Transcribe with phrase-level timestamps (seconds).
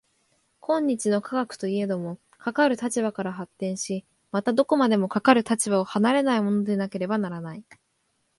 [0.61, 7.63] 今日の科学といえども、かかる立場から発展し、またどこまでもかかる立場を離れないものでなければならない。